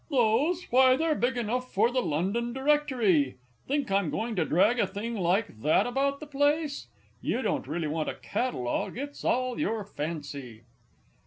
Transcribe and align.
Those? 0.09 0.63
Why 0.71 0.95
they're 0.95 1.13
big 1.13 1.37
enough 1.37 1.71
for 1.71 1.91
the 1.91 2.01
London 2.01 2.53
Directory! 2.53 3.37
Think 3.67 3.91
I'm 3.91 4.09
going 4.09 4.35
to 4.37 4.45
drag 4.45 4.79
a 4.79 4.87
thing 4.87 5.13
like 5.15 5.61
that 5.61 5.85
about 5.85 6.19
the 6.19 6.25
place? 6.25 6.87
You 7.21 7.43
don't 7.43 7.67
really 7.67 7.85
want 7.87 8.09
a 8.09 8.15
Catalogue 8.15 8.97
it's 8.97 9.23
all 9.23 9.59
your 9.59 9.85
fancy! 9.85 10.63